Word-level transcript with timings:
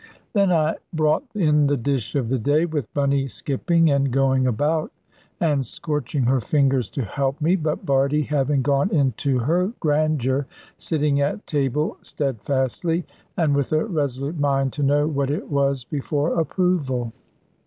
Then 0.33 0.51
I 0.51 0.77
brought 0.91 1.25
in 1.35 1.67
the 1.67 1.77
dish 1.77 2.15
of 2.15 2.27
the 2.27 2.39
day, 2.39 2.65
with 2.65 2.91
Bunny 2.91 3.27
skipping 3.27 3.91
and 3.91 4.09
going 4.09 4.47
about, 4.47 4.91
and 5.39 5.63
scorching 5.63 6.23
her 6.23 6.41
fingers 6.41 6.89
to 6.97 7.03
help 7.03 7.39
me; 7.39 7.55
but 7.55 7.85
Bardie 7.85 8.23
(having 8.25 8.63
gone 8.63 8.89
into 8.89 9.37
her 9.37 9.71
grandeur) 9.79 10.47
sitting 10.75 11.21
at 11.21 11.45
table 11.45 11.97
steadfastly, 12.01 13.05
and 13.37 13.55
with 13.55 13.71
a 13.73 13.85
resolute 13.85 14.39
mind 14.39 14.73
to 14.73 14.81
know 14.81 15.07
what 15.07 15.29
it 15.29 15.51
was 15.51 15.83
before 15.83 16.33
approval. 16.33 17.13